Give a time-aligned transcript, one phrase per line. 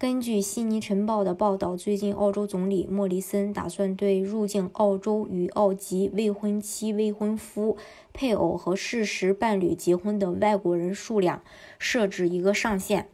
[0.00, 7.76] 根据悉尼晨报的报道，最近澳洲总理莫里森打算对入境澳洲与澳籍未婚妻、未婚夫、
[8.12, 11.42] 配偶和事实伴侣结婚的外国人数量
[11.80, 13.08] 设置一个上限。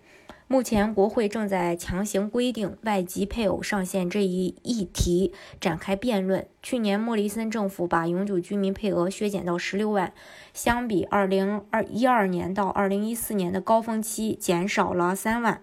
[0.46, 6.46] 目前，国会正在强行规定外籍配偶上限这一议题展开辩论。
[6.62, 10.12] 去年，莫里森政府把永久居民配额削减到十六万，
[10.52, 15.62] 相比二零二一二年到二零一四年的高峰期，减少了三万。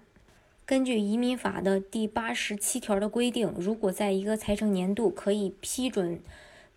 [0.71, 6.21] 根据移民法的第八十七条的规定，如果在一个财政年度可以批准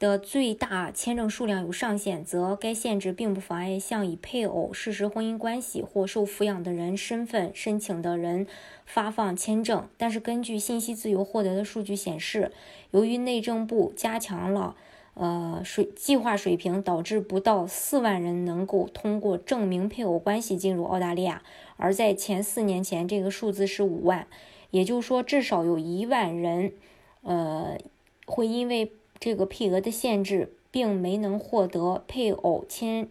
[0.01, 8.49] 的最大签证数量有上限，则该限制并不妨碍向以配偶、事实婚姻关系或受抚养的人身份申请的人
[8.85, 9.89] 发放签证。
[9.97, 12.51] 但是，根据信息自由获得的数据显示，
[12.91, 14.75] 由于内政部加强了。
[15.15, 21.43] 呃，水计划水平导致不到四万人能够通过证明配偶关系进入澳大利亚，
[21.77, 24.27] 而在前四年前，这个数字是五万，
[24.73, 26.73] 也就是说，至少有一万人，
[27.23, 27.79] 呃，
[28.27, 28.91] 会因为
[29.21, 33.09] 这个配额的限制，并没能获得配偶签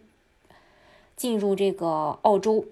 [1.16, 2.66] 进入这个澳洲。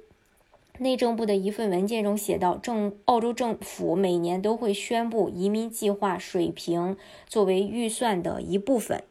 [0.79, 6.97] 内政部的一份文件中写道，政澳洲政府每年都会宣布移民计划水平
[7.29, 9.05] 作为预算的一部分。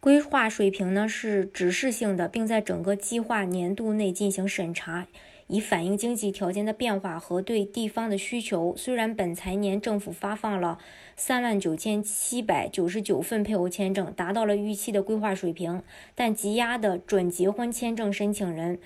[0.00, 5.08] 规划水平呢是指示性的，并在整个计划年度内进行审查，
[5.48, 8.74] 以反映经济条件的变化和对地方的需求。
[8.76, 10.78] 虽然本财年政府发放了
[11.16, 15.82] 三万九千七百九十九份配偶签证，达到了预期的规划水平，
[16.14, 18.78] 但积压的准结婚签证申请人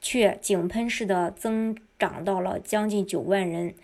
[0.00, 3.74] 却井喷式的增长到了将近九万人。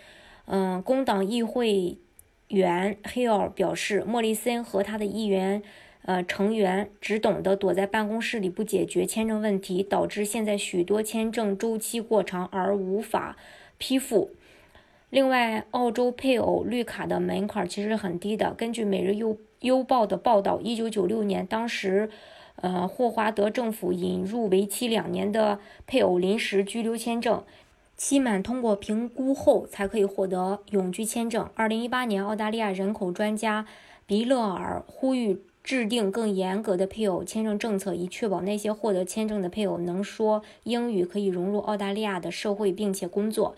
[0.45, 1.99] 嗯，工党议会
[2.47, 5.65] 员 Hill 表示，莫里森和他的议员。
[6.03, 13.37] 呃，成员只懂得躲在办公室里不解决签证问题，导致现在许多签证周期过长而无法
[13.77, 14.31] 批复。
[15.11, 18.55] 另外，澳洲配偶绿卡的门槛其实很低的。
[18.55, 22.09] 根据《每日邮邮报》的报道，一九九六年，当时，
[22.57, 27.43] 呃，霍华德政府引入为期两年的配偶临时居留签证，
[27.97, 31.51] 期满通过评估后才可以获得永居签证。
[31.55, 33.67] 二零一八年，澳大利亚人口专家
[34.07, 35.43] 比勒尔呼吁。
[35.63, 43.55] 制定更严格的配偶签证政策，以确保那些获得签证的配偶能说英语，可以融入澳大利亚的社会，并且工作。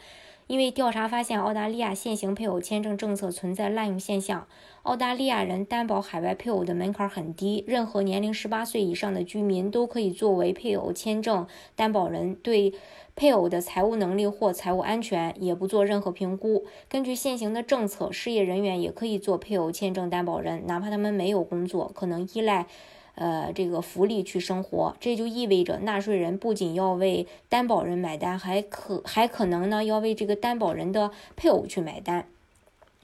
[0.52, 4.46] 因为调查发现，澳大利亚现行配偶签证政策存在滥用现象。
[4.82, 12.74] 澳大利亚人担保海外配偶的门槛很低，任何年龄十八岁以上的居民都可以作为配偶签证担保人，对
[13.16, 16.66] 配偶的财务能力或财务安全也不做任何评估。
[16.86, 22.66] 根据现行的政策，失业人员也可以做配偶签证担保人，哪怕他们没有工作，可能依赖。
[23.15, 32.27] 呃，这个福利去生活，这就意味着纳税人不仅要为担保人买单，还可还可能呢要为这个担保人的配偶去买单，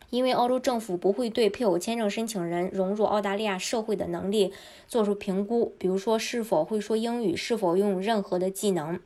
[0.09, 4.51] 因为澳洲政府不会对配偶签证申请人融入澳大利亚社会的能力
[4.87, 8.99] 做出评估，比如说是否会说英语，是否拥有任何的技能。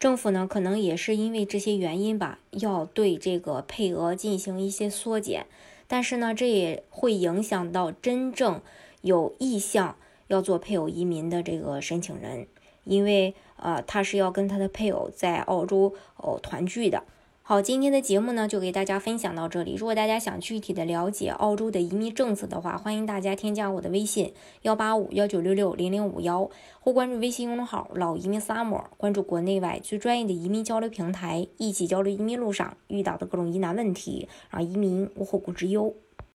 [0.00, 5.44] 政府呢，可能也是因为这些原因吧，要对这个配额进行一些缩减，
[5.86, 8.62] 但是呢，这也会影响到真正。
[9.02, 12.46] 有意向要做配偶移民的这个申请人，
[12.84, 17.02] 因为呃他是要跟他的配偶在澳洲哦团聚的。
[17.42, 19.74] 好，今天的节目呢就给大家分享到这里。
[19.74, 35.94] 如果大家想具体的了解澳洲的移民政策的话，欢迎大家添加我的微信幺八五幺九六六零零五幺，或关注微信公众号老移民 summer，关注国内外最专业的移民交流平台，一起交流移民路上遇到的各种疑难问题，让移民无后顾之忧。